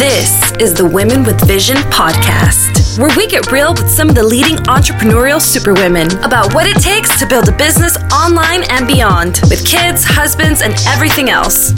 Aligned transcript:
This 0.00 0.52
is 0.52 0.72
the 0.72 0.86
Women 0.86 1.24
with 1.24 1.46
Vision 1.46 1.76
podcast, 1.92 2.98
where 2.98 3.14
we 3.18 3.26
get 3.26 3.52
real 3.52 3.74
with 3.74 3.90
some 3.90 4.08
of 4.08 4.14
the 4.14 4.22
leading 4.22 4.56
entrepreneurial 4.64 5.38
superwomen 5.38 6.06
about 6.24 6.54
what 6.54 6.66
it 6.66 6.82
takes 6.82 7.18
to 7.18 7.26
build 7.26 7.50
a 7.50 7.52
business 7.52 7.98
online 8.10 8.62
and 8.70 8.86
beyond, 8.86 9.40
with 9.50 9.62
kids, 9.66 10.02
husbands, 10.02 10.62
and 10.62 10.72
everything 10.88 11.28
else. 11.28 11.72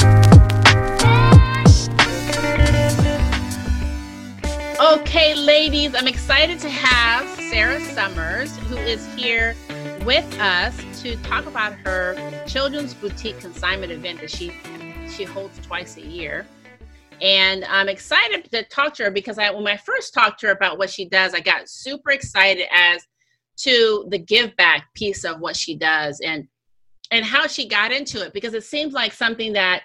Okay, 4.80 5.34
ladies, 5.34 5.96
I'm 5.96 6.06
excited 6.06 6.60
to 6.60 6.68
have 6.68 7.28
Sarah 7.50 7.80
Summers, 7.80 8.56
who 8.68 8.76
is 8.76 9.04
here 9.16 9.56
with 10.04 10.38
us 10.38 10.80
to 11.02 11.16
talk 11.24 11.46
about 11.46 11.72
her 11.72 12.14
children's 12.46 12.94
boutique 12.94 13.40
consignment 13.40 13.90
event 13.90 14.20
that 14.20 14.30
she 14.30 14.52
she 15.10 15.24
holds 15.24 15.58
twice 15.66 15.96
a 15.96 16.06
year. 16.06 16.46
And 17.20 17.64
I'm 17.64 17.88
excited 17.88 18.50
to 18.50 18.64
talk 18.64 18.94
to 18.94 19.04
her 19.04 19.10
because 19.10 19.38
I, 19.38 19.50
when 19.50 19.66
I 19.66 19.76
first 19.76 20.14
talked 20.14 20.40
to 20.40 20.46
her 20.46 20.52
about 20.52 20.78
what 20.78 20.90
she 20.90 21.08
does, 21.08 21.34
I 21.34 21.40
got 21.40 21.68
super 21.68 22.10
excited 22.10 22.66
as 22.74 23.06
to 23.58 24.06
the 24.08 24.18
give 24.18 24.56
back 24.56 24.92
piece 24.94 25.24
of 25.24 25.40
what 25.40 25.56
she 25.56 25.76
does 25.76 26.20
and 26.20 26.48
and 27.10 27.24
how 27.24 27.46
she 27.46 27.68
got 27.68 27.92
into 27.92 28.24
it 28.24 28.32
because 28.32 28.54
it 28.54 28.64
seems 28.64 28.94
like 28.94 29.12
something 29.12 29.52
that 29.52 29.82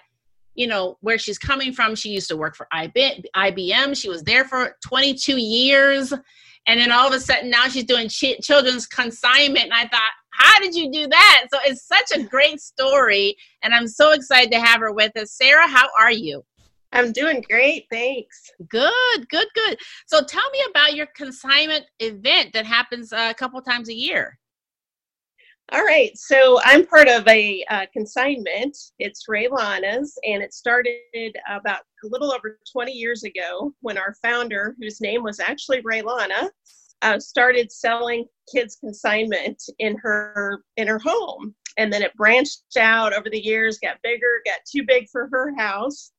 you 0.54 0.66
know 0.66 0.96
where 1.02 1.18
she's 1.18 1.38
coming 1.38 1.72
from 1.72 1.94
she 1.94 2.08
used 2.08 2.28
to 2.28 2.36
work 2.36 2.56
for 2.56 2.66
IBM 2.72 3.96
she 3.96 4.08
was 4.08 4.22
there 4.22 4.44
for 4.44 4.76
22 4.84 5.36
years. 5.40 6.12
And 6.66 6.78
then 6.78 6.92
all 6.92 7.06
of 7.06 7.14
a 7.14 7.20
sudden 7.20 7.50
now 7.50 7.68
she's 7.68 7.84
doing 7.84 8.08
ch- 8.08 8.40
children's 8.42 8.86
consignment. 8.86 9.64
And 9.64 9.74
I 9.74 9.86
thought 9.88 10.10
how 10.30 10.60
did 10.60 10.74
you 10.74 10.90
do 10.90 11.06
that? 11.06 11.46
So 11.52 11.58
it's 11.64 11.86
such 11.86 12.10
a 12.14 12.22
great 12.24 12.60
story. 12.60 13.36
And 13.62 13.74
I'm 13.74 13.88
so 13.88 14.12
excited 14.12 14.50
to 14.52 14.60
have 14.60 14.80
her 14.80 14.92
with 14.92 15.16
us. 15.16 15.32
Sarah 15.32 15.68
how 15.68 15.88
are 15.98 16.12
you 16.12 16.44
I'm 16.92 17.12
doing 17.12 17.44
great. 17.48 17.86
Thanks. 17.90 18.50
Good, 18.68 19.28
good, 19.28 19.48
good. 19.54 19.78
So 20.06 20.22
tell 20.22 20.48
me 20.50 20.64
about 20.70 20.94
your 20.94 21.06
consignment 21.14 21.84
event 22.00 22.52
that 22.54 22.66
happens 22.66 23.12
a 23.12 23.34
couple 23.34 23.60
times 23.60 23.88
a 23.88 23.94
year. 23.94 24.38
All 25.70 25.84
right. 25.84 26.16
So 26.16 26.58
I'm 26.64 26.86
part 26.86 27.08
of 27.08 27.28
a 27.28 27.62
uh, 27.68 27.84
consignment. 27.92 28.74
It's 28.98 29.28
Rhea 29.28 29.52
Lana's, 29.52 30.18
and 30.24 30.42
it 30.42 30.54
started 30.54 31.36
about 31.46 31.80
a 32.04 32.08
little 32.08 32.32
over 32.32 32.58
20 32.72 32.90
years 32.90 33.22
ago 33.24 33.74
when 33.82 33.98
our 33.98 34.14
founder, 34.22 34.74
whose 34.80 35.02
name 35.02 35.22
was 35.22 35.40
actually 35.40 35.82
Rhea 35.84 36.02
Lana, 36.02 36.50
uh, 37.02 37.18
started 37.18 37.70
selling 37.70 38.24
kids 38.52 38.76
consignment 38.76 39.62
in 39.78 39.96
her 39.98 40.62
in 40.76 40.88
her 40.88 40.98
home 40.98 41.54
and 41.76 41.92
then 41.92 42.02
it 42.02 42.14
branched 42.16 42.62
out 42.78 43.12
over 43.12 43.30
the 43.30 43.38
years 43.38 43.78
got 43.78 43.98
bigger 44.02 44.40
got 44.44 44.58
too 44.70 44.82
big 44.86 45.08
for 45.10 45.28
her 45.30 45.54
house 45.56 46.12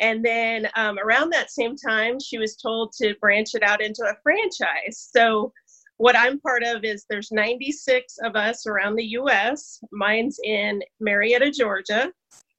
and 0.00 0.24
then 0.24 0.68
um, 0.74 0.98
around 0.98 1.30
that 1.30 1.50
same 1.50 1.76
time, 1.76 2.18
she 2.18 2.38
was 2.38 2.56
told 2.56 2.92
to 3.00 3.14
branch 3.20 3.54
it 3.54 3.62
out 3.62 3.82
into 3.82 4.02
a 4.02 4.16
franchise. 4.22 5.08
So 5.14 5.52
what 5.98 6.16
I'm 6.16 6.40
part 6.40 6.64
of 6.64 6.84
is 6.84 7.04
there's 7.08 7.30
96 7.30 8.16
of 8.24 8.34
us 8.34 8.66
around 8.66 8.96
the 8.96 9.06
U.S. 9.10 9.78
Mine's 9.92 10.38
in 10.44 10.82
Marietta, 11.00 11.50
Georgia, 11.50 12.10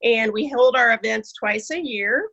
and 0.02 0.32
we 0.32 0.48
hold 0.48 0.76
our 0.76 0.94
events 0.94 1.32
twice 1.32 1.70
a 1.70 1.78
year. 1.78 2.28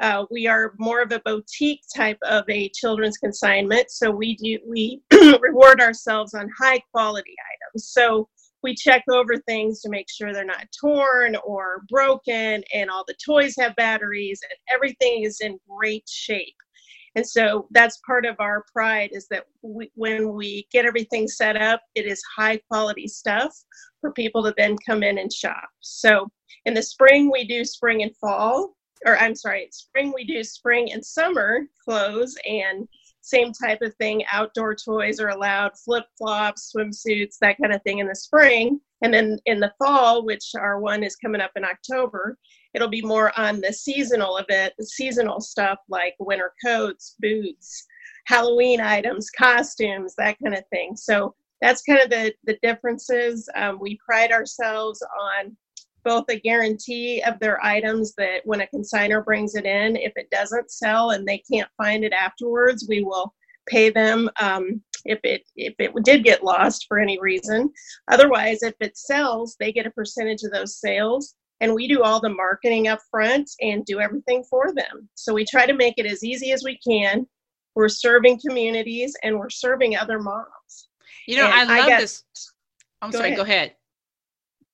Uh, 0.00 0.24
we 0.30 0.46
are 0.46 0.74
more 0.78 1.02
of 1.02 1.10
a 1.10 1.20
boutique 1.24 1.82
type 1.94 2.18
of 2.22 2.44
a 2.48 2.70
children's 2.70 3.18
consignment, 3.18 3.90
so 3.90 4.10
we 4.10 4.36
do 4.36 4.58
we 4.66 5.02
reward 5.40 5.80
ourselves 5.80 6.34
on 6.34 6.48
high 6.56 6.80
quality 6.92 7.34
items. 7.52 7.88
So 7.88 8.28
we 8.62 8.74
check 8.74 9.04
over 9.10 9.36
things 9.36 9.80
to 9.80 9.90
make 9.90 10.06
sure 10.10 10.32
they're 10.32 10.44
not 10.44 10.66
torn 10.80 11.36
or 11.44 11.82
broken 11.88 12.62
and 12.74 12.90
all 12.90 13.04
the 13.06 13.16
toys 13.24 13.54
have 13.58 13.76
batteries 13.76 14.40
and 14.42 14.58
everything 14.74 15.22
is 15.22 15.40
in 15.40 15.58
great 15.68 16.08
shape. 16.08 16.56
And 17.14 17.26
so 17.26 17.66
that's 17.70 18.00
part 18.06 18.26
of 18.26 18.36
our 18.38 18.64
pride 18.72 19.10
is 19.12 19.26
that 19.30 19.44
we, 19.62 19.90
when 19.94 20.34
we 20.34 20.66
get 20.70 20.84
everything 20.84 21.26
set 21.26 21.56
up 21.56 21.80
it 21.94 22.06
is 22.06 22.22
high 22.36 22.58
quality 22.70 23.08
stuff 23.08 23.52
for 24.00 24.12
people 24.12 24.42
to 24.44 24.54
then 24.56 24.76
come 24.86 25.02
in 25.02 25.18
and 25.18 25.32
shop. 25.32 25.68
So 25.80 26.28
in 26.64 26.74
the 26.74 26.82
spring 26.82 27.30
we 27.30 27.46
do 27.46 27.64
spring 27.64 28.02
and 28.02 28.14
fall 28.16 28.76
or 29.06 29.16
i'm 29.18 29.34
sorry 29.34 29.68
spring 29.70 30.12
we 30.14 30.24
do 30.24 30.42
spring 30.42 30.92
and 30.92 31.04
summer 31.04 31.60
clothes 31.84 32.36
and 32.44 32.86
same 33.20 33.52
type 33.52 33.82
of 33.82 33.94
thing. 33.96 34.24
Outdoor 34.32 34.74
toys 34.74 35.20
are 35.20 35.28
allowed, 35.28 35.78
flip 35.78 36.04
flops, 36.16 36.72
swimsuits, 36.74 37.36
that 37.40 37.58
kind 37.60 37.74
of 37.74 37.82
thing 37.82 37.98
in 37.98 38.08
the 38.08 38.14
spring. 38.14 38.80
And 39.02 39.12
then 39.12 39.38
in 39.46 39.60
the 39.60 39.72
fall, 39.78 40.24
which 40.24 40.52
our 40.58 40.80
one 40.80 41.02
is 41.02 41.16
coming 41.16 41.40
up 41.40 41.52
in 41.56 41.64
October, 41.64 42.36
it'll 42.74 42.88
be 42.88 43.02
more 43.02 43.38
on 43.38 43.60
the 43.60 43.72
seasonal 43.72 44.38
event, 44.38 44.74
the 44.78 44.86
seasonal 44.86 45.40
stuff 45.40 45.78
like 45.88 46.14
winter 46.18 46.52
coats, 46.64 47.14
boots, 47.20 47.86
Halloween 48.26 48.80
items, 48.80 49.30
costumes, 49.30 50.14
that 50.16 50.36
kind 50.42 50.54
of 50.54 50.64
thing. 50.70 50.96
So 50.96 51.34
that's 51.60 51.82
kind 51.82 52.00
of 52.00 52.10
the, 52.10 52.34
the 52.44 52.58
differences. 52.62 53.48
Um, 53.56 53.78
we 53.80 53.98
pride 54.04 54.32
ourselves 54.32 55.02
on 55.20 55.56
both 56.08 56.24
a 56.30 56.40
guarantee 56.40 57.22
of 57.26 57.38
their 57.38 57.62
items 57.62 58.14
that 58.16 58.40
when 58.44 58.62
a 58.62 58.66
consigner 58.74 59.22
brings 59.22 59.54
it 59.54 59.66
in, 59.66 59.94
if 59.94 60.14
it 60.16 60.30
doesn't 60.30 60.70
sell 60.70 61.10
and 61.10 61.28
they 61.28 61.42
can't 61.52 61.68
find 61.76 62.02
it 62.02 62.14
afterwards, 62.14 62.86
we 62.88 63.04
will 63.04 63.34
pay 63.68 63.90
them 63.90 64.30
um, 64.40 64.82
if 65.04 65.20
it 65.22 65.42
if 65.54 65.74
it 65.78 65.92
did 66.04 66.24
get 66.24 66.42
lost 66.42 66.86
for 66.88 66.98
any 66.98 67.20
reason. 67.20 67.70
Otherwise, 68.10 68.62
if 68.62 68.72
it 68.80 68.96
sells, 68.96 69.54
they 69.60 69.70
get 69.70 69.86
a 69.86 69.90
percentage 69.90 70.42
of 70.44 70.50
those 70.50 70.80
sales, 70.80 71.34
and 71.60 71.74
we 71.74 71.86
do 71.86 72.02
all 72.02 72.20
the 72.20 72.30
marketing 72.30 72.88
up 72.88 73.00
front 73.10 73.50
and 73.60 73.84
do 73.84 74.00
everything 74.00 74.42
for 74.48 74.72
them. 74.72 75.10
So 75.14 75.34
we 75.34 75.44
try 75.44 75.66
to 75.66 75.74
make 75.74 75.98
it 75.98 76.06
as 76.06 76.24
easy 76.24 76.52
as 76.52 76.64
we 76.64 76.78
can. 76.78 77.26
We're 77.74 77.90
serving 77.90 78.40
communities 78.40 79.14
and 79.22 79.38
we're 79.38 79.50
serving 79.50 79.94
other 79.94 80.18
moms. 80.20 80.88
You 81.26 81.36
know, 81.36 81.46
and 81.48 81.70
I 81.70 81.80
love 81.80 81.86
I 81.86 81.88
got, 81.90 82.00
this. 82.00 82.24
I'm 83.02 83.10
go 83.10 83.18
sorry. 83.18 83.28
Ahead. 83.28 83.36
Go 83.36 83.42
ahead. 83.42 83.74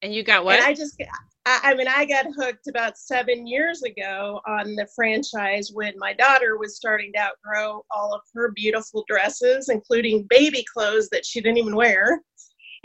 And 0.04 0.14
you 0.14 0.22
got 0.22 0.44
what? 0.44 0.56
And 0.56 0.66
I 0.66 0.74
just, 0.74 1.02
I, 1.46 1.60
I 1.62 1.74
mean, 1.74 1.88
I 1.88 2.04
got 2.04 2.26
hooked 2.36 2.66
about 2.68 2.98
seven 2.98 3.46
years 3.46 3.82
ago 3.82 4.38
on 4.46 4.76
the 4.76 4.86
franchise 4.94 5.70
when 5.72 5.94
my 5.96 6.12
daughter 6.12 6.58
was 6.58 6.76
starting 6.76 7.10
to 7.14 7.20
outgrow 7.20 7.82
all 7.90 8.12
of 8.12 8.20
her 8.34 8.52
beautiful 8.52 9.06
dresses, 9.08 9.70
including 9.70 10.26
baby 10.28 10.62
clothes 10.70 11.08
that 11.08 11.24
she 11.24 11.40
didn't 11.40 11.56
even 11.56 11.74
wear. 11.74 12.20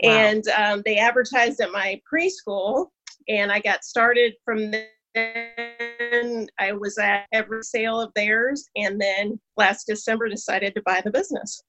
Wow. 0.02 0.10
And 0.10 0.48
um, 0.48 0.82
they 0.86 0.96
advertised 0.96 1.60
at 1.60 1.70
my 1.72 2.00
preschool, 2.10 2.86
and 3.28 3.52
I 3.52 3.60
got 3.60 3.84
started 3.84 4.32
from 4.42 4.70
then. 4.70 6.46
I 6.58 6.72
was 6.72 6.96
at 6.96 7.26
every 7.34 7.62
sale 7.64 8.00
of 8.00 8.12
theirs, 8.16 8.66
and 8.76 8.98
then 8.98 9.38
last 9.58 9.84
December 9.86 10.30
decided 10.30 10.74
to 10.74 10.82
buy 10.86 11.02
the 11.04 11.10
business. 11.10 11.62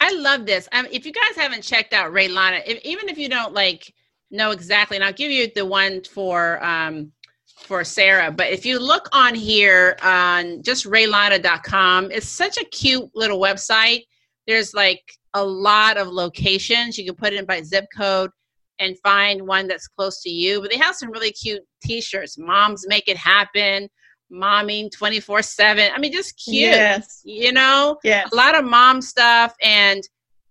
I 0.00 0.12
love 0.12 0.44
this. 0.44 0.68
Um, 0.72 0.88
if 0.90 1.06
you 1.06 1.12
guys 1.12 1.36
haven't 1.36 1.62
checked 1.62 1.92
out 1.92 2.12
Rhea 2.12 2.30
Lana, 2.30 2.62
if, 2.66 2.80
even 2.82 3.08
if 3.08 3.16
you 3.16 3.28
don't 3.28 3.54
like 3.54 3.94
know 4.30 4.50
exactly, 4.50 4.96
and 4.96 5.04
I'll 5.04 5.12
give 5.12 5.30
you 5.30 5.48
the 5.54 5.64
one 5.64 6.02
for 6.04 6.64
um, 6.64 7.12
for 7.46 7.84
Sarah. 7.84 8.30
But 8.30 8.52
if 8.52 8.64
you 8.64 8.78
look 8.78 9.08
on 9.12 9.34
here 9.34 9.96
on 10.02 10.62
just 10.62 10.86
rhealana.com, 10.86 12.10
it's 12.10 12.28
such 12.28 12.56
a 12.58 12.64
cute 12.66 13.10
little 13.14 13.40
website. 13.40 14.04
There's 14.46 14.74
like 14.74 15.02
a 15.34 15.44
lot 15.44 15.96
of 15.96 16.08
locations. 16.08 16.96
You 16.96 17.04
can 17.04 17.14
put 17.14 17.32
it 17.32 17.38
in 17.38 17.44
by 17.44 17.62
zip 17.62 17.86
code 17.94 18.30
and 18.78 18.98
find 19.00 19.46
one 19.46 19.66
that's 19.66 19.88
close 19.88 20.22
to 20.22 20.30
you. 20.30 20.60
But 20.60 20.70
they 20.70 20.78
have 20.78 20.94
some 20.94 21.10
really 21.10 21.32
cute 21.32 21.62
t-shirts. 21.82 22.38
Moms 22.38 22.86
make 22.88 23.08
it 23.08 23.16
happen. 23.16 23.88
Momming 24.32 24.90
24 24.90 25.42
7. 25.42 25.90
I 25.94 25.98
mean, 25.98 26.12
just 26.12 26.42
cute. 26.42 26.70
Yes. 26.70 27.22
You 27.24 27.52
know? 27.52 27.98
Yes. 28.04 28.30
A 28.32 28.36
lot 28.36 28.54
of 28.54 28.64
mom 28.64 29.00
stuff 29.00 29.54
and 29.62 30.02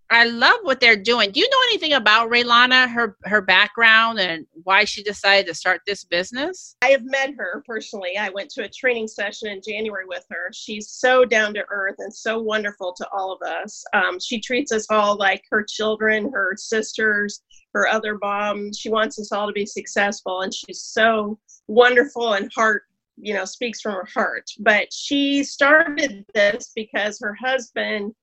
I 0.10 0.26
love 0.26 0.60
what 0.64 0.80
they're 0.80 0.96
doing. 0.96 1.32
Do 1.32 1.40
you 1.40 1.50
know 1.50 1.62
anything 1.70 1.94
about 1.94 2.30
Rhea 2.30 2.46
Lana, 2.46 2.88
her 2.88 3.18
her 3.26 3.42
background, 3.42 4.20
and 4.20 4.46
why 4.64 4.86
she 4.86 5.04
decided 5.04 5.48
to 5.48 5.54
start 5.54 5.82
this 5.86 6.04
business? 6.04 6.76
I 6.82 6.88
have 6.88 7.04
met 7.04 7.34
her 7.38 7.64
personally. 7.68 8.18
I 8.18 8.30
went 8.30 8.50
to 8.52 8.64
a 8.64 8.70
training 8.70 9.08
session 9.08 9.50
in 9.50 9.62
January 9.68 10.06
with 10.06 10.26
her. 10.30 10.50
She's 10.54 10.90
so 10.90 11.26
down 11.26 11.54
to 11.56 11.66
earth 11.70 11.96
and 12.00 12.14
so 12.14 12.40
wonderful 12.40 12.94
to 12.94 13.08
all 13.12 13.34
of 13.34 13.42
us. 13.42 13.84
Um, 13.94 14.20
she 14.20 14.40
treats 14.40 14.72
us 14.72 14.86
all 14.90 15.18
like 15.18 15.44
her 15.52 15.64
children, 15.64 16.32
her 16.32 16.56
sisters, 16.56 17.42
her 17.74 17.88
other 17.88 18.18
mom. 18.22 18.72
She 18.74 18.90
wants 18.90 19.20
us 19.20 19.32
all 19.32 19.48
to 19.48 19.54
be 19.54 19.66
successful, 19.66 20.42
and 20.42 20.54
she's 20.54 20.82
so 20.82 21.38
wonderful 21.68 22.34
and 22.34 22.50
heart 22.56 22.84
you 23.18 23.34
know 23.34 23.46
speaks 23.46 23.82
from 23.82 23.94
her 23.94 24.08
heart. 24.14 24.46
But 24.60 24.94
she 24.94 25.44
started 25.44 26.26
this 26.34 26.72
because 26.76 27.20
her 27.20 27.34
husband 27.34 28.14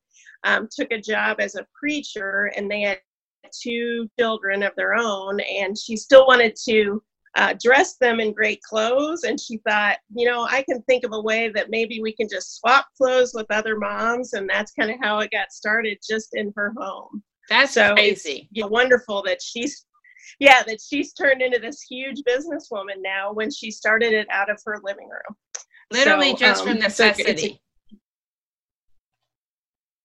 um, 0.45 0.69
took 0.71 0.91
a 0.93 1.01
job 1.01 1.39
as 1.41 1.55
a 1.55 1.67
preacher 1.79 2.53
and 2.57 2.71
they 2.71 2.83
had 2.83 2.99
two 3.63 4.09
children 4.19 4.63
of 4.63 4.73
their 4.77 4.95
own 4.95 5.39
and 5.41 5.79
she 5.79 5.97
still 5.97 6.27
wanted 6.27 6.57
to 6.57 7.03
uh, 7.37 7.55
dress 7.63 7.97
them 7.97 8.21
in 8.21 8.33
great 8.33 8.61
clothes 8.63 9.25
and 9.25 9.39
she 9.41 9.59
thought 9.69 9.99
you 10.15 10.27
know 10.27 10.47
i 10.51 10.63
can 10.63 10.81
think 10.83 11.05
of 11.05 11.13
a 11.13 11.21
way 11.21 11.51
that 11.51 11.69
maybe 11.69 12.01
we 12.01 12.13
can 12.13 12.29
just 12.29 12.57
swap 12.59 12.87
clothes 12.97 13.33
with 13.35 13.47
other 13.51 13.77
moms 13.77 14.33
and 14.33 14.49
that's 14.49 14.73
kind 14.73 14.91
of 14.91 14.97
how 15.03 15.19
it 15.19 15.31
got 15.31 15.53
started 15.53 15.99
just 16.09 16.31
in 16.35 16.53
her 16.57 16.73
home. 16.79 17.23
That's 17.49 17.75
so 17.75 17.95
crazy. 17.95 18.49
wonderful 18.55 19.23
that 19.25 19.43
she's 19.43 19.85
yeah 20.41 20.63
that 20.63 20.79
she's 20.81 21.13
turned 21.13 21.43
into 21.43 21.59
this 21.59 21.83
huge 21.83 22.23
businesswoman 22.29 23.03
now 23.03 23.33
when 23.33 23.51
she 23.51 23.71
started 23.71 24.13
it 24.13 24.27
out 24.31 24.51
of 24.51 24.59
her 24.65 24.81
living 24.83 25.09
room. 25.09 25.37
Literally 25.93 26.31
so, 26.31 26.37
just 26.37 26.63
um, 26.63 26.69
from 26.69 26.79
necessity. 26.79 27.61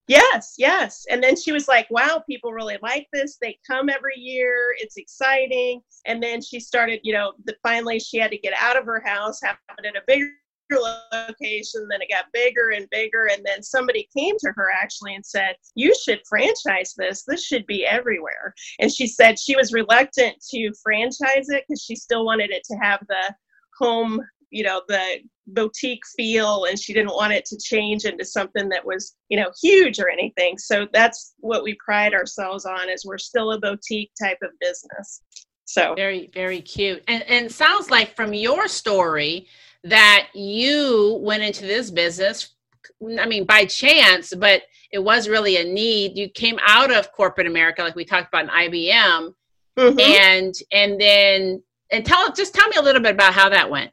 Yes, 0.09 0.55
yes. 0.57 1.05
And 1.11 1.21
then 1.21 1.35
she 1.35 1.51
was 1.51 1.67
like, 1.67 1.85
wow, 1.91 2.23
people 2.27 2.51
really 2.51 2.79
like 2.81 3.07
this. 3.13 3.37
They 3.39 3.59
come 3.65 3.89
every 3.89 4.17
year. 4.17 4.75
It's 4.79 4.97
exciting. 4.97 5.81
And 6.07 6.21
then 6.21 6.41
she 6.41 6.59
started, 6.59 6.99
you 7.03 7.13
know, 7.13 7.33
the, 7.45 7.55
finally 7.61 7.99
she 7.99 8.17
had 8.17 8.31
to 8.31 8.37
get 8.39 8.55
out 8.59 8.75
of 8.75 8.85
her 8.85 9.03
house, 9.05 9.39
it 9.43 9.85
in 9.85 9.95
a 9.95 10.01
bigger 10.07 10.31
location. 11.13 11.87
Then 11.91 12.01
it 12.01 12.09
got 12.09 12.25
bigger 12.33 12.71
and 12.71 12.89
bigger. 12.89 13.29
And 13.31 13.45
then 13.45 13.61
somebody 13.61 14.09
came 14.17 14.35
to 14.39 14.51
her 14.55 14.71
actually 14.81 15.13
and 15.13 15.23
said, 15.23 15.55
You 15.75 15.93
should 16.03 16.21
franchise 16.27 16.95
this. 16.97 17.23
This 17.27 17.45
should 17.45 17.67
be 17.67 17.85
everywhere. 17.85 18.55
And 18.79 18.91
she 18.91 19.05
said 19.05 19.37
she 19.37 19.55
was 19.55 19.73
reluctant 19.73 20.43
to 20.49 20.73
franchise 20.81 21.49
it 21.49 21.65
because 21.67 21.83
she 21.83 21.95
still 21.95 22.25
wanted 22.25 22.49
it 22.49 22.63
to 22.71 22.77
have 22.77 23.05
the 23.07 23.35
home 23.77 24.21
you 24.51 24.63
know 24.63 24.81
the 24.87 25.17
boutique 25.47 26.03
feel 26.15 26.65
and 26.65 26.77
she 26.79 26.93
didn't 26.93 27.15
want 27.15 27.33
it 27.33 27.45
to 27.45 27.57
change 27.57 28.05
into 28.05 28.23
something 28.23 28.69
that 28.69 28.85
was 28.85 29.15
you 29.29 29.39
know 29.39 29.51
huge 29.61 29.99
or 29.99 30.09
anything. 30.09 30.57
So 30.57 30.87
that's 30.93 31.33
what 31.39 31.63
we 31.63 31.77
pride 31.83 32.13
ourselves 32.13 32.65
on 32.65 32.89
is 32.89 33.05
we're 33.05 33.17
still 33.17 33.51
a 33.51 33.59
boutique 33.59 34.11
type 34.21 34.39
of 34.43 34.51
business. 34.59 35.21
So. 35.65 35.93
Very 35.95 36.29
very 36.33 36.61
cute. 36.61 37.03
And 37.07 37.23
and 37.23 37.51
sounds 37.51 37.89
like 37.89 38.15
from 38.15 38.33
your 38.33 38.67
story 38.67 39.47
that 39.83 40.27
you 40.33 41.19
went 41.21 41.43
into 41.43 41.65
this 41.65 41.89
business 41.89 42.55
i 43.19 43.25
mean 43.25 43.45
by 43.45 43.63
chance 43.63 44.33
but 44.35 44.63
it 44.91 44.99
was 44.99 45.29
really 45.29 45.57
a 45.57 45.63
need. 45.63 46.17
You 46.17 46.29
came 46.29 46.59
out 46.65 46.91
of 46.91 47.11
corporate 47.11 47.47
america 47.47 47.81
like 47.83 47.95
we 47.95 48.05
talked 48.05 48.27
about 48.27 48.45
in 48.45 48.49
ibm 48.49 49.33
mm-hmm. 49.77 49.99
and 49.99 50.53
and 50.71 50.99
then 50.99 51.63
and 51.91 52.05
tell 52.05 52.31
just 52.33 52.53
tell 52.53 52.67
me 52.67 52.75
a 52.77 52.81
little 52.81 53.01
bit 53.01 53.13
about 53.13 53.33
how 53.33 53.49
that 53.49 53.69
went 53.69 53.91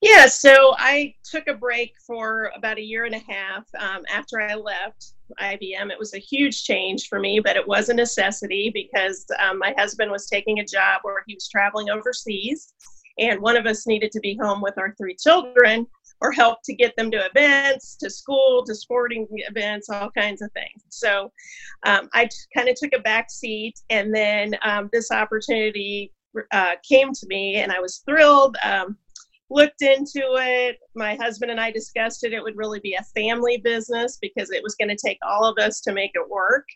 yeah, 0.00 0.26
so 0.26 0.74
I 0.78 1.14
took 1.24 1.48
a 1.48 1.54
break 1.54 1.94
for 2.06 2.50
about 2.56 2.78
a 2.78 2.82
year 2.82 3.04
and 3.04 3.14
a 3.14 3.22
half 3.32 3.64
um, 3.78 4.02
after 4.10 4.40
I 4.40 4.54
left 4.54 5.12
IBM. 5.40 5.90
It 5.90 5.98
was 5.98 6.14
a 6.14 6.18
huge 6.18 6.64
change 6.64 7.08
for 7.08 7.20
me, 7.20 7.40
but 7.40 7.56
it 7.56 7.66
was 7.66 7.88
a 7.88 7.94
necessity 7.94 8.70
because 8.72 9.24
um, 9.38 9.58
my 9.58 9.74
husband 9.76 10.10
was 10.10 10.26
taking 10.26 10.60
a 10.60 10.64
job 10.64 11.00
where 11.02 11.22
he 11.26 11.34
was 11.34 11.48
traveling 11.48 11.90
overseas, 11.90 12.74
and 13.18 13.40
one 13.40 13.56
of 13.56 13.66
us 13.66 13.86
needed 13.86 14.10
to 14.12 14.20
be 14.20 14.38
home 14.40 14.60
with 14.60 14.78
our 14.78 14.94
three 14.96 15.16
children 15.16 15.86
or 16.20 16.32
help 16.32 16.58
to 16.64 16.74
get 16.74 16.94
them 16.96 17.10
to 17.10 17.26
events, 17.34 17.96
to 17.96 18.10
school, 18.10 18.62
to 18.66 18.74
sporting 18.74 19.26
events, 19.30 19.88
all 19.88 20.10
kinds 20.10 20.42
of 20.42 20.52
things. 20.52 20.82
So 20.90 21.32
um, 21.86 22.08
I 22.12 22.28
kind 22.54 22.68
of 22.68 22.74
took 22.76 22.92
a 22.94 22.98
back 23.00 23.30
seat, 23.30 23.80
and 23.88 24.14
then 24.14 24.54
um, 24.62 24.90
this 24.92 25.10
opportunity 25.10 26.12
uh, 26.52 26.72
came 26.88 27.12
to 27.12 27.26
me, 27.26 27.56
and 27.56 27.72
I 27.72 27.80
was 27.80 28.02
thrilled. 28.06 28.56
Um, 28.64 28.96
looked 29.50 29.82
into 29.82 30.22
it. 30.36 30.78
My 30.94 31.16
husband 31.16 31.50
and 31.50 31.60
I 31.60 31.70
discussed 31.70 32.24
it. 32.24 32.32
It 32.32 32.42
would 32.42 32.56
really 32.56 32.80
be 32.80 32.94
a 32.94 33.02
family 33.14 33.58
business 33.58 34.18
because 34.20 34.50
it 34.50 34.62
was 34.62 34.74
going 34.76 34.88
to 34.88 34.96
take 34.96 35.18
all 35.26 35.44
of 35.44 35.58
us 35.58 35.80
to 35.82 35.92
make 35.92 36.12
it 36.14 36.28
work. 36.28 36.66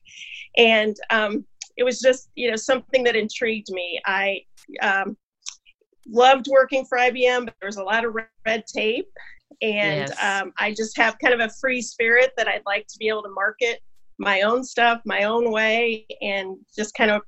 And 0.56 0.96
um, 1.10 1.44
it 1.76 1.84
was 1.84 2.00
just, 2.00 2.30
you 2.34 2.50
know, 2.50 2.56
something 2.56 3.04
that 3.04 3.16
intrigued 3.16 3.70
me. 3.70 4.00
I 4.06 4.40
um, 4.82 5.16
loved 6.06 6.48
working 6.48 6.84
for 6.84 6.98
IBM, 6.98 7.46
but 7.46 7.54
there 7.60 7.68
was 7.68 7.76
a 7.76 7.82
lot 7.82 8.04
of 8.04 8.14
red 8.44 8.64
tape. 8.66 9.08
And 9.62 10.08
yes. 10.08 10.42
um, 10.42 10.52
I 10.58 10.74
just 10.74 10.96
have 10.96 11.18
kind 11.20 11.32
of 11.32 11.40
a 11.40 11.52
free 11.60 11.80
spirit 11.80 12.32
that 12.36 12.48
I'd 12.48 12.66
like 12.66 12.86
to 12.88 12.98
be 12.98 13.08
able 13.08 13.22
to 13.22 13.30
market 13.30 13.80
my 14.18 14.42
own 14.42 14.62
stuff 14.62 15.00
my 15.04 15.24
own 15.24 15.50
way 15.50 16.06
and 16.22 16.56
just 16.76 16.94
kind 16.94 17.10
of 17.10 17.22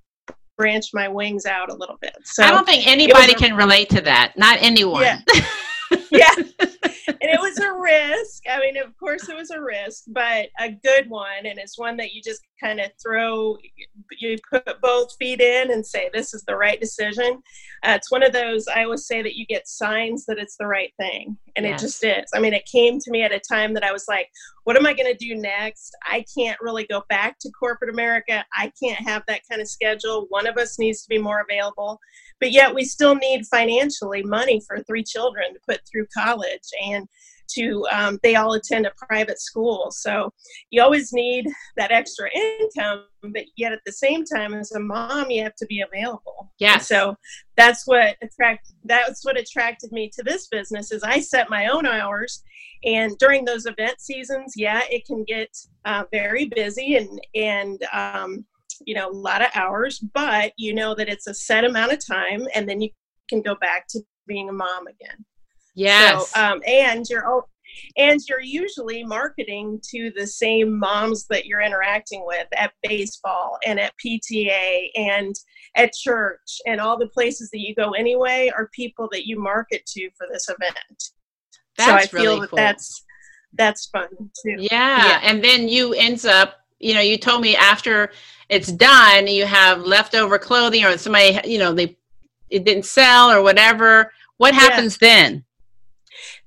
branch 0.56 0.86
my 0.92 1.08
wings 1.08 1.46
out 1.46 1.70
a 1.70 1.74
little 1.74 1.98
bit. 2.00 2.16
So 2.24 2.42
I 2.42 2.50
don't 2.50 2.66
think 2.66 2.86
anybody 2.86 3.34
can 3.34 3.54
relate 3.56 3.88
to 3.90 4.00
that. 4.02 4.34
Not 4.36 4.58
anyone. 4.60 5.02
Yeah. 5.02 5.20
yeah. 6.10 6.34
and 6.36 6.48
it 7.20 7.40
was 7.40 7.58
a 7.58 7.72
risk. 7.72 8.44
I 8.50 8.60
mean, 8.60 8.76
of 8.76 8.96
course, 8.98 9.28
it 9.28 9.36
was 9.36 9.50
a 9.50 9.60
risk, 9.60 10.04
but 10.08 10.48
a 10.58 10.70
good 10.70 11.08
one. 11.08 11.44
And 11.44 11.58
it's 11.58 11.78
one 11.78 11.96
that 11.98 12.12
you 12.12 12.22
just 12.22 12.42
kind 12.62 12.80
of 12.80 12.90
throw, 13.02 13.56
you 14.18 14.36
put 14.50 14.64
both 14.80 15.14
feet 15.18 15.40
in 15.40 15.70
and 15.70 15.84
say, 15.84 16.10
this 16.12 16.34
is 16.34 16.42
the 16.44 16.56
right 16.56 16.80
decision. 16.80 17.42
Uh, 17.82 17.92
it's 17.96 18.10
one 18.10 18.22
of 18.22 18.32
those, 18.32 18.66
I 18.68 18.84
always 18.84 19.06
say 19.06 19.22
that 19.22 19.36
you 19.36 19.46
get 19.46 19.68
signs 19.68 20.26
that 20.26 20.38
it's 20.38 20.56
the 20.56 20.66
right 20.66 20.92
thing. 20.98 21.36
And 21.56 21.66
yes. 21.66 21.80
it 21.80 21.86
just 21.86 22.04
is. 22.04 22.30
I 22.34 22.40
mean, 22.40 22.54
it 22.54 22.66
came 22.66 22.98
to 23.00 23.10
me 23.10 23.22
at 23.22 23.32
a 23.32 23.40
time 23.40 23.74
that 23.74 23.84
I 23.84 23.92
was 23.92 24.06
like, 24.08 24.28
what 24.64 24.76
am 24.76 24.86
I 24.86 24.94
going 24.94 25.12
to 25.12 25.18
do 25.18 25.34
next? 25.34 25.96
I 26.04 26.24
can't 26.36 26.58
really 26.60 26.86
go 26.86 27.02
back 27.08 27.38
to 27.40 27.50
corporate 27.50 27.92
America. 27.92 28.44
I 28.54 28.72
can't 28.82 29.06
have 29.06 29.22
that 29.28 29.42
kind 29.48 29.62
of 29.62 29.68
schedule. 29.68 30.26
One 30.28 30.46
of 30.46 30.56
us 30.56 30.78
needs 30.78 31.02
to 31.02 31.08
be 31.08 31.18
more 31.18 31.44
available 31.48 32.00
but 32.40 32.52
yet 32.52 32.74
we 32.74 32.84
still 32.84 33.14
need 33.14 33.46
financially 33.46 34.22
money 34.22 34.60
for 34.66 34.82
three 34.82 35.02
children 35.02 35.54
to 35.54 35.60
put 35.66 35.80
through 35.86 36.06
college 36.16 36.68
and 36.84 37.08
to 37.54 37.86
um, 37.92 38.18
they 38.22 38.36
all 38.36 38.52
attend 38.54 38.86
a 38.86 38.92
private 38.96 39.40
school. 39.40 39.90
So 39.90 40.32
you 40.70 40.82
always 40.82 41.12
need 41.12 41.46
that 41.76 41.92
extra 41.92 42.28
income 42.34 43.04
but 43.32 43.44
yet 43.56 43.72
at 43.72 43.80
the 43.84 43.92
same 43.92 44.24
time 44.24 44.54
as 44.54 44.70
a 44.72 44.80
mom 44.80 45.30
you 45.30 45.42
have 45.42 45.54
to 45.56 45.66
be 45.66 45.82
available. 45.82 46.52
Yeah 46.58 46.78
so 46.78 47.16
that's 47.56 47.86
what 47.86 48.16
attract 48.22 48.72
that's 48.84 49.24
what 49.24 49.38
attracted 49.38 49.92
me 49.92 50.10
to 50.14 50.22
this 50.22 50.48
business 50.48 50.92
is 50.92 51.02
i 51.02 51.20
set 51.20 51.50
my 51.50 51.66
own 51.66 51.86
hours. 51.86 52.42
And 52.84 53.16
during 53.18 53.44
those 53.44 53.66
event 53.66 54.00
seasons 54.00 54.54
yeah 54.56 54.82
it 54.90 55.06
can 55.06 55.24
get 55.24 55.48
uh, 55.84 56.04
very 56.12 56.46
busy 56.46 56.96
and 56.96 57.20
and 57.34 57.82
um, 57.92 58.44
you 58.84 58.94
know 58.94 59.10
a 59.10 59.12
lot 59.12 59.42
of 59.42 59.48
hours 59.54 59.98
but 59.98 60.52
you 60.56 60.74
know 60.74 60.94
that 60.94 61.08
it's 61.08 61.26
a 61.26 61.34
set 61.34 61.64
amount 61.64 61.92
of 61.92 62.04
time 62.04 62.46
and 62.54 62.68
then 62.68 62.80
you 62.80 62.90
can 63.28 63.40
go 63.40 63.54
back 63.56 63.86
to 63.88 64.00
being 64.26 64.48
a 64.48 64.52
mom 64.52 64.86
again 64.86 65.24
yes 65.76 66.30
so, 66.32 66.42
um, 66.42 66.60
and 66.66 67.06
you're 67.08 67.44
and 67.96 68.20
you're 68.28 68.40
usually 68.40 69.04
marketing 69.04 69.80
to 69.90 70.10
the 70.16 70.26
same 70.26 70.78
moms 70.78 71.26
that 71.28 71.46
you're 71.46 71.60
interacting 71.60 72.24
with 72.26 72.46
at 72.56 72.72
baseball 72.82 73.58
and 73.66 73.78
at 73.80 73.92
PTA 74.04 74.90
and 74.96 75.34
at 75.74 75.92
church 75.92 76.60
and 76.66 76.80
all 76.80 76.98
the 76.98 77.08
places 77.08 77.50
that 77.50 77.60
you 77.60 77.74
go 77.74 77.92
anyway 77.92 78.50
are 78.56 78.68
people 78.72 79.08
that 79.12 79.26
you 79.26 79.38
market 79.38 79.84
to 79.86 80.10
for 80.16 80.26
this 80.32 80.48
event. 80.48 81.04
That's 81.76 81.90
so 81.90 81.94
I 81.94 82.06
feel 82.06 82.22
really 82.22 82.40
that 82.40 82.50
cool. 82.50 82.56
that's 82.56 83.04
that's 83.54 83.86
fun 83.86 84.08
too. 84.10 84.56
Yeah. 84.58 85.06
yeah. 85.06 85.20
And 85.22 85.42
then 85.42 85.68
you 85.68 85.94
ends 85.94 86.24
up, 86.24 86.60
you 86.78 86.94
know, 86.94 87.00
you 87.00 87.16
told 87.16 87.40
me 87.40 87.56
after 87.56 88.10
it's 88.48 88.70
done, 88.70 89.26
you 89.26 89.46
have 89.46 89.80
leftover 89.82 90.38
clothing 90.38 90.84
or 90.84 90.96
somebody, 90.98 91.40
you 91.44 91.58
know, 91.58 91.72
they 91.72 91.96
it 92.50 92.64
didn't 92.64 92.84
sell 92.84 93.30
or 93.30 93.42
whatever. 93.42 94.12
What 94.36 94.54
happens 94.54 94.98
yeah. 95.00 95.08
then? 95.08 95.44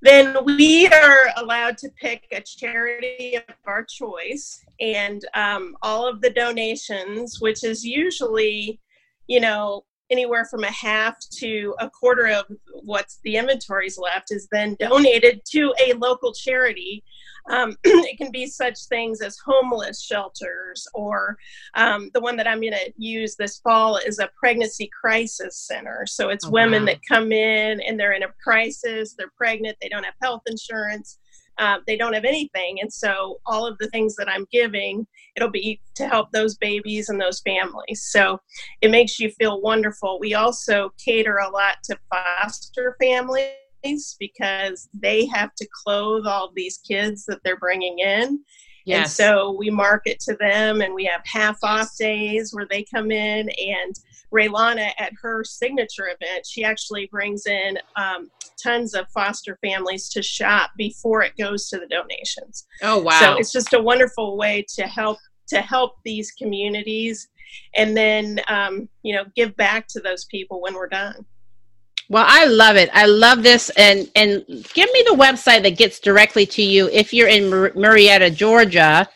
Then 0.02 0.38
we 0.46 0.88
are 0.88 1.30
allowed 1.38 1.78
to 1.80 1.90
pick 2.02 2.28
a 2.32 2.42
charity 2.42 3.36
of 3.36 3.56
our 3.66 3.84
choice, 3.84 4.64
and 4.80 5.22
um, 5.34 5.76
all 5.82 6.08
of 6.08 6.22
the 6.22 6.30
donations, 6.30 7.40
which 7.42 7.64
is 7.64 7.86
usually, 7.86 8.80
you 9.28 9.40
know, 9.40 9.84
anywhere 10.10 10.46
from 10.46 10.64
a 10.64 10.72
half 10.72 11.18
to 11.38 11.76
a 11.80 11.90
quarter 11.90 12.28
of 12.28 12.46
what's 12.84 13.20
the 13.24 13.38
inventories 13.38 13.98
left, 13.98 14.32
is 14.32 14.48
then 14.52 14.76
donated 14.80 15.42
to 15.52 15.74
a 15.86 15.94
local 15.94 16.34
charity 16.34 17.04
um, 17.50 17.76
it 17.84 18.18
can 18.18 18.32
be 18.32 18.46
such 18.46 18.86
things 18.86 19.22
as 19.22 19.38
homeless 19.44 20.02
shelters, 20.02 20.88
or 20.94 21.38
um, 21.76 22.10
the 22.14 22.22
one 22.22 22.38
that 22.38 22.48
I'm 22.48 22.62
going 22.62 22.74
to 22.74 22.94
use 22.98 23.36
this 23.36 23.60
fall 23.60 23.98
is 23.98 24.20
a 24.20 24.30
pregnancy 24.40 24.90
crisis 25.00 25.58
center. 25.58 26.06
So 26.08 26.30
it's 26.30 26.46
oh, 26.46 26.52
women 26.52 26.84
wow. 26.84 26.88
that 26.88 27.06
come 27.08 27.32
in 27.32 27.82
and 27.82 28.00
they're 28.00 28.14
in 28.14 28.24
a 28.24 28.34
crisis, 28.44 29.16
they're 29.18 29.32
pregnant, 29.36 29.78
they 29.82 29.90
don't 29.90 30.06
have 30.06 30.16
health 30.22 30.44
insurance. 30.48 31.18
Uh, 31.60 31.80
they 31.86 31.98
don't 31.98 32.14
have 32.14 32.26
anything. 32.26 32.80
And 32.82 32.92
so 32.92 33.40
all 33.46 33.68
of 33.68 33.78
the 33.80 33.90
things 33.90 34.16
that 34.16 34.30
I'm 34.30 34.48
giving, 34.52 35.06
it'll 35.36 35.52
be 35.52 35.82
to 35.96 36.08
help 36.08 36.32
those 36.32 36.56
babies 36.56 37.10
and 37.10 37.20
those 37.20 37.42
families. 37.42 38.08
So 38.10 38.40
it 38.82 38.90
makes 38.90 39.20
you 39.20 39.30
feel 39.32 39.62
wonderful. 39.62 40.20
We 40.20 40.34
also 40.36 40.92
cater 41.04 41.38
a 41.38 41.50
lot 41.50 41.76
to 41.86 41.98
foster 42.10 42.96
families 43.02 44.16
because 44.20 44.88
they 44.94 45.26
have 45.28 45.54
to 45.56 45.68
clothe 45.84 46.26
all 46.26 46.52
these 46.56 46.80
kids 46.88 47.26
that 47.26 47.40
they're 47.44 47.60
bringing 47.60 48.00
in. 48.00 48.40
Yes. 48.86 48.98
And 48.98 49.12
so 49.12 49.52
we 49.52 49.70
market 49.70 50.20
to 50.22 50.36
them 50.40 50.82
and 50.82 50.94
we 50.94 51.06
have 51.06 51.22
half 51.26 51.58
off 51.62 51.90
days 51.98 52.54
where 52.54 52.68
they 52.70 52.86
come 52.92 53.12
in 53.12 53.50
and 53.50 53.96
Rhea 54.32 54.52
Lana 54.52 54.92
at 54.98 55.12
her 55.22 55.44
signature 55.44 56.08
event, 56.08 56.46
she 56.46 56.64
actually 56.64 57.08
brings 57.12 57.46
in 57.46 57.78
um, 57.96 58.30
tons 58.62 58.94
of 58.94 59.08
foster 59.10 59.58
families 59.64 60.10
to 60.10 60.22
shop 60.22 60.72
before 60.78 61.24
it 61.24 61.36
goes 61.38 61.70
to 61.70 61.80
the 61.80 61.88
donations. 61.88 62.66
Oh 62.82 63.00
wow. 63.00 63.20
So 63.20 63.38
it's 63.38 63.52
just 63.52 63.74
a 63.74 63.82
wonderful 63.82 64.38
way 64.38 64.66
to 64.76 64.84
help 64.84 65.18
to 65.50 65.62
help 65.62 65.96
these 66.06 66.32
communities 66.32 67.28
and 67.76 67.96
then 67.96 68.40
um, 68.48 68.88
you 69.04 69.16
know 69.16 69.26
give 69.36 69.56
back 69.56 69.88
to 69.90 70.00
those 70.00 70.26
people 70.26 70.62
when 70.62 70.74
we're 70.74 70.88
done. 70.88 71.26
Well, 72.10 72.26
I 72.28 72.46
love 72.46 72.76
it. 72.76 72.90
I 72.94 73.06
love 73.06 73.44
this, 73.44 73.70
and 73.72 74.10
and 74.16 74.44
give 74.48 74.90
me 74.94 75.04
the 75.08 75.16
website 75.16 75.64
that 75.64 75.78
gets 75.78 76.00
directly 76.00 76.46
to 76.48 76.62
you. 76.62 76.90
If 76.90 77.14
you're 77.14 77.28
in 77.28 77.50
Mur- 77.50 77.74
Marietta, 77.76 78.32
Georgia, 78.32 79.08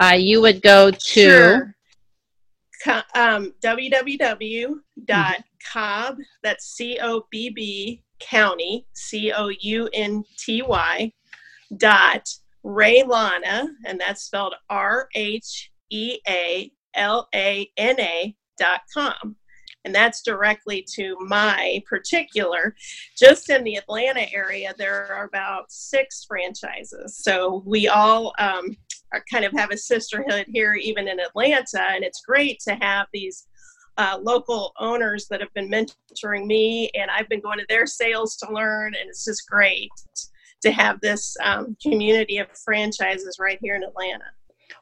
uh, 0.00 0.14
you 0.16 0.40
would 0.40 0.62
go 0.62 0.90
to 0.90 0.98
sure. 0.98 1.74
Um, 3.14 3.54
www.cobb. 3.62 4.76
That's 6.42 6.66
c 6.66 6.98
o 7.02 7.26
b 7.30 7.50
b 7.50 8.02
County, 8.20 8.86
C 8.94 9.32
O 9.32 9.48
U 9.48 9.88
N 9.92 10.24
T 10.38 10.62
Y, 10.62 11.12
dot 11.76 12.28
Rhealana, 12.64 13.68
and 13.86 14.00
that's 14.00 14.22
spelled 14.22 14.54
R 14.68 15.08
H 15.14 15.70
E 15.90 16.18
A 16.28 16.70
L 16.94 17.28
A 17.34 17.70
N 17.76 18.00
A 18.00 18.34
dot 18.58 18.80
com. 18.92 19.36
And 19.84 19.94
that's 19.94 20.22
directly 20.22 20.84
to 20.96 21.16
my 21.20 21.80
particular. 21.88 22.74
Just 23.16 23.48
in 23.48 23.62
the 23.64 23.76
Atlanta 23.76 24.26
area, 24.32 24.74
there 24.76 25.10
are 25.12 25.24
about 25.24 25.70
six 25.70 26.24
franchises. 26.24 27.16
So 27.16 27.62
we 27.64 27.88
all 27.88 28.34
um, 28.38 28.76
are 29.12 29.24
kind 29.32 29.44
of 29.44 29.52
have 29.52 29.70
a 29.70 29.76
sisterhood 29.76 30.46
here, 30.48 30.74
even 30.74 31.08
in 31.08 31.20
Atlanta. 31.20 31.82
And 31.90 32.04
it's 32.04 32.22
great 32.22 32.60
to 32.60 32.74
have 32.76 33.06
these 33.12 33.46
uh, 33.98 34.18
local 34.22 34.72
owners 34.78 35.26
that 35.28 35.40
have 35.40 35.52
been 35.54 35.68
mentoring 35.68 36.46
me, 36.46 36.88
and 36.94 37.10
I've 37.10 37.28
been 37.28 37.40
going 37.40 37.58
to 37.58 37.66
their 37.68 37.84
sales 37.84 38.36
to 38.36 38.52
learn, 38.52 38.94
and 38.94 39.08
it's 39.08 39.24
just 39.24 39.48
great 39.48 39.90
to 40.62 40.70
have 40.70 41.00
this 41.00 41.36
um, 41.42 41.76
community 41.82 42.38
of 42.38 42.46
franchises 42.64 43.38
right 43.40 43.58
here 43.60 43.74
in 43.74 43.82
Atlanta. 43.82 44.24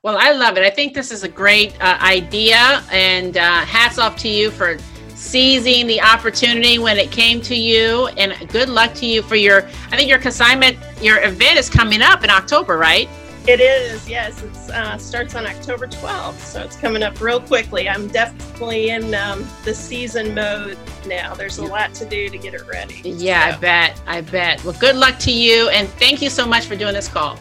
Well, 0.03 0.19
I 0.19 0.33
love 0.33 0.59
it. 0.59 0.65
I 0.65 0.71
think 0.71 0.93
this 0.93 1.11
is 1.11 1.23
a 1.23 1.29
great 1.29 1.81
uh, 1.81 1.99
idea, 2.01 2.83
and 2.93 3.37
uh, 3.39 3.61
hats 3.61 3.99
off 3.99 4.17
to 4.19 4.29
you 4.29 4.51
for 4.51 4.77
seizing 5.15 5.87
the 5.87 6.01
opportunity 6.01 6.79
when 6.79 6.99
it 6.99 7.11
came 7.11 7.41
to 7.43 7.57
you. 7.57 8.09
And 8.19 8.49
good 8.51 8.69
luck 8.69 8.93
to 8.95 9.07
you 9.07 9.23
for 9.23 9.37
your. 9.37 9.63
I 9.91 9.97
think 9.97 10.11
your 10.11 10.19
consignment, 10.19 10.77
your 11.01 11.23
event 11.23 11.59
is 11.59 11.71
coming 11.71 12.03
up 12.03 12.23
in 12.23 12.29
October, 12.31 12.77
right? 12.77 13.09
It 13.47 13.61
is, 13.61 14.09
yes. 14.09 14.43
It 14.43 14.57
uh, 14.73 14.99
starts 14.99 15.37
on 15.37 15.47
October 15.47 15.87
12th, 15.87 16.41
so 16.41 16.63
it's 16.63 16.75
coming 16.75 17.05
up 17.05 17.21
real 17.21 17.41
quickly. 17.41 17.89
I'm 17.89 18.09
definitely 18.09 18.91
in 18.91 19.15
um, 19.15 19.49
the 19.65 19.73
season 19.73 20.35
mode 20.35 20.77
now. 21.07 21.33
There's 21.35 21.59
a 21.59 21.65
lot 21.65 21.95
to 21.95 22.05
do 22.05 22.29
to 22.29 22.39
get 22.39 22.55
it 22.55 22.67
ready. 22.67 23.03
Yeah, 23.05 23.53
so. 23.53 23.57
I 23.57 23.61
bet. 23.61 24.03
I 24.09 24.21
bet. 24.23 24.65
Well, 24.65 24.77
good 24.81 24.97
luck 24.97 25.21
to 25.21 25.31
you, 25.31 25.69
and 25.69 25.89
thank 25.91 26.21
you 26.21 26.29
so 26.29 26.45
much 26.45 26.67
for 26.67 26.75
doing 26.75 26.95
this 26.95 27.07
call. 27.07 27.39